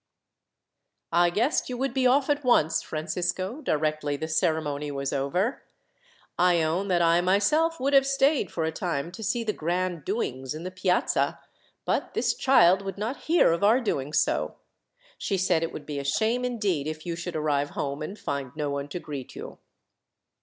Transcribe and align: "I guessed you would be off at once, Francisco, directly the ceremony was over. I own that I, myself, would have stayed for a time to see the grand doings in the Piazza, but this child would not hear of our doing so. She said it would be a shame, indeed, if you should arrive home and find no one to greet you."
"I 1.11 1.29
guessed 1.29 1.69
you 1.69 1.77
would 1.77 1.93
be 1.93 2.07
off 2.07 2.27
at 2.27 2.43
once, 2.43 2.81
Francisco, 2.81 3.61
directly 3.61 4.17
the 4.17 4.27
ceremony 4.27 4.89
was 4.89 5.13
over. 5.13 5.61
I 6.39 6.63
own 6.63 6.87
that 6.87 7.03
I, 7.03 7.21
myself, 7.21 7.79
would 7.79 7.93
have 7.93 8.07
stayed 8.07 8.49
for 8.51 8.63
a 8.63 8.71
time 8.71 9.11
to 9.11 9.21
see 9.23 9.43
the 9.43 9.53
grand 9.53 10.03
doings 10.03 10.55
in 10.55 10.63
the 10.63 10.71
Piazza, 10.71 11.39
but 11.85 12.15
this 12.15 12.33
child 12.33 12.81
would 12.81 12.97
not 12.97 13.25
hear 13.25 13.51
of 13.51 13.63
our 13.63 13.79
doing 13.79 14.11
so. 14.11 14.55
She 15.19 15.37
said 15.37 15.61
it 15.61 15.71
would 15.71 15.85
be 15.85 15.99
a 15.99 16.03
shame, 16.03 16.43
indeed, 16.43 16.87
if 16.87 17.05
you 17.05 17.15
should 17.15 17.35
arrive 17.35 17.69
home 17.77 18.01
and 18.01 18.17
find 18.17 18.53
no 18.55 18.71
one 18.71 18.87
to 18.87 18.99
greet 18.99 19.35
you." 19.35 19.59